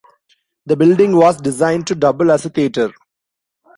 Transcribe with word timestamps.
The 0.65 0.75
building 0.75 1.15
was 1.15 1.37
designed 1.39 1.85
to 1.85 1.93
double 1.93 2.31
as 2.31 2.43
a 2.43 2.49
theatre. 2.49 2.91